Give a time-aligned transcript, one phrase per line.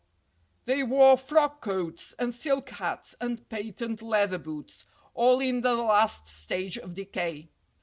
[0.63, 6.25] They wore frock coats and silk hats and patent leather boots, all in the last
[6.25, 7.51] stage of decay.